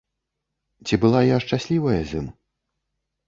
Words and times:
Ці 0.85 0.99
была 1.03 1.19
я 1.25 1.37
шчаслівая 1.45 1.99
з 2.13 2.21
ім? 2.21 2.27